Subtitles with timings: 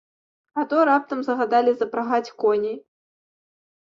[0.59, 2.75] А то раптам загадалі запрагаць коней.